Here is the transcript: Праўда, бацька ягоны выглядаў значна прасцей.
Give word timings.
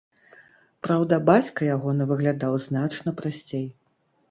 Праўда, 0.87 1.19
бацька 1.29 1.61
ягоны 1.75 2.09
выглядаў 2.13 2.59
значна 2.67 3.17
прасцей. 3.23 3.71